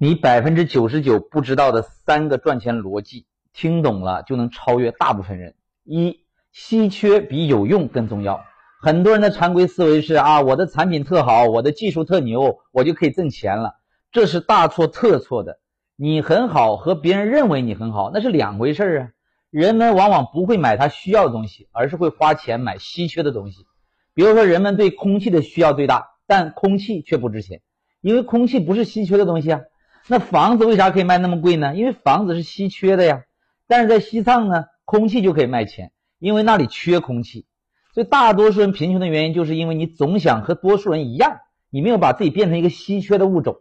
[0.00, 5.56] 你百分之九十九不知道的三个赚钱逻辑，听懂了就能超越大部分人。
[5.82, 6.20] 一，
[6.52, 8.44] 稀缺比有用更重要。
[8.80, 13.74] 很多人的常规思维是啊，我的产品特好，我的技术特牛，我就可以挣钱了。
[14.12, 15.58] 这是大错特错的。
[15.96, 19.08] 你很好和别人认为你很好那是两回事啊。
[19.50, 23.66] 人们往往不会买他需要的东西，而是会花钱买稀缺的东西。
[24.14, 27.62] 比如说，人们对空气的需要最大，但空气却不值钱，
[28.00, 29.62] 因为空气不是稀缺的东西啊。
[30.10, 31.76] 那房子为啥可以卖那么贵呢？
[31.76, 33.24] 因为房子是稀缺的呀。
[33.66, 37.46] 但是在西藏呢，空气就可以卖钱，因为那里缺空气。
[37.92, 43.56] 所以大多数人贫穷的原因，就是因为你总想和多数人一样，你没有把自己变成一个稀缺的物种。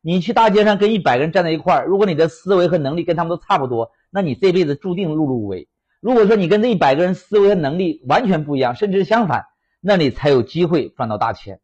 [0.00, 5.68] 你去大街上跟一百个人站在一块儿，如果你的思维和能力跟他们都差不多，那你这辈子注定碌碌无为。
[6.00, 9.44] 如果说你跟这一百个人思维和能力完全不一样，甚至是相反，
[9.80, 11.60] 那你才有机会赚到大钱。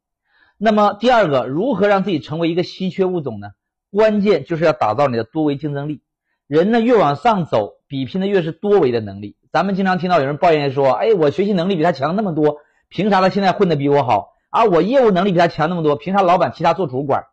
[0.56, 3.48] 那么第二个，如何让自己成为一个稀缺物种呢？
[3.90, 6.02] 关键就是要打造你的多维竞争力。
[6.46, 9.36] 人呢越往上走，比拼的越是多维的能力。
[9.52, 12.56] 咱们经常听到有人抱怨说：“哎，我学习能力比他强那么多，
[12.88, 14.32] 凭啥他现在混得比我好？
[14.50, 17.24] 啊，我业务能力比他强那么多，凭啥老板提他做主管？”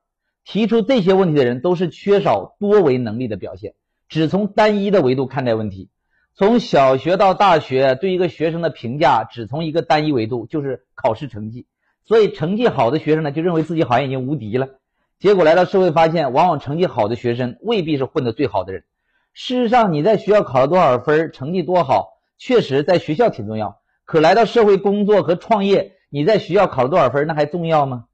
[0.45, 3.73] 提出这些问题的人都是缺少多维能力的表现，
[4.08, 5.90] 只从单一的维度看待问题。
[6.36, 11.66] 从小学到大学，对一个学生的评价只从一个单一维度，就是考试成绩。
[12.03, 14.67] 所以成绩好的学生呢，就认为自己好像已经无敌了。
[15.20, 18.84] 结果来到社会，发现往往成绩好的学生未必是混得最好的人。
[19.34, 23.82] 事实上，你在学校考了多少分，成绩多好，确实在学校挺重要。
[24.04, 28.06] 可来到社会工作和创业，你在学校考了多少分，那还重要吗？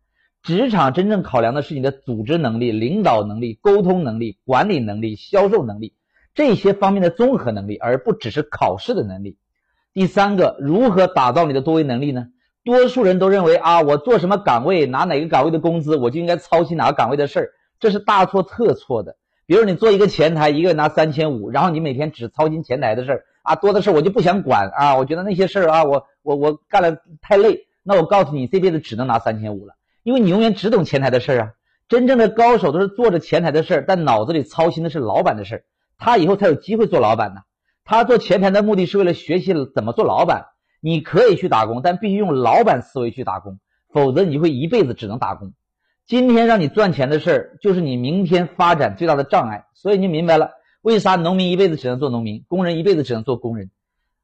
[0.44, 5.94] 职场真正考量的是你的组织能力、领导能力、沟通能力、管理能力、销售能力
[6.34, 9.38] 这些方面的综合能力，而不只是考试的能力。
[9.94, 12.30] 第三个，如何打造你的多维能力呢？
[12.64, 19.16] 多数人都认为啊，我做什么岗位拿哪个岗位的工资，我就应该操心哪个岗位的事儿，这是大错特错的。
[19.48, 27.68] 比如你做一个前台，一个月拿三千五，然后你每天只操心前台的事儿啊，多的事儿我就不想管啊，我觉得那些事儿啊，我我我干了太累。
[27.84, 29.74] 那我告诉你，这辈子只能拿三千五了，
[30.04, 31.52] 因为你永远只懂前台的事儿啊。
[31.90, 35.64] 真正的高手都是做着前台的事儿，但脑子里操心的是老板的事儿，
[35.98, 37.42] 他以后才有机会做老板呢。
[37.84, 40.46] 他做前台的目的是为了学习怎么做老板。
[40.82, 43.60] 你可以去打工，但必须用老板思维去打工，
[43.94, 45.54] 否则你会一辈子只能打工。
[46.08, 49.66] 今天让你赚钱的事儿，就是你明天发展最大的障碍。
[49.76, 53.70] 所以你明白了，为啥农民一辈子只能做农民，工人一辈子只能做工人，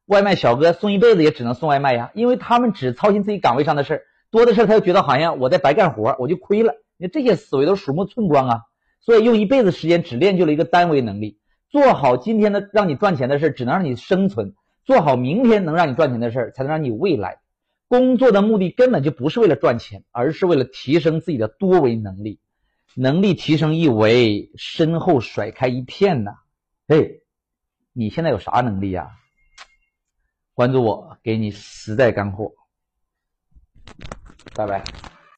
[0.06, 2.10] 外卖小哥送一辈子也只能送外卖呀？
[2.14, 6.74] 因为他们只操心自己岗位上的事儿，多的事儿他就觉得好像我在白干活，我就亏了。
[6.98, 8.60] 你这些思维都鼠目寸光啊！
[9.00, 11.38] 所以用一辈子时间只练就了一个单维能力，
[11.70, 14.54] 做好今天的让你赚钱的事儿，只能让你生存。
[14.88, 17.40] 做好明天能让你赚钱的事儿，才能让你未来
[17.88, 22.40] 工作的目的根本就不是为了赚钱，而是为了提升自己的多维能力。
[22.94, 26.30] 能力提升一维，身后甩开一片呐！
[26.88, 27.20] 嘿，
[27.92, 29.10] 你现在有啥能力呀？
[30.54, 32.54] 关注我，给你实在干货。
[34.54, 34.82] 拜拜。